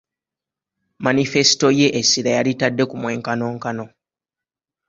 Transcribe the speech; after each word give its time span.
Manifesito 1.05 1.67
ye 1.79 1.87
essira 1.99 2.31
yalitadde 2.37 2.83
ku 2.89 2.95
mwenkanonkano. 3.01 3.85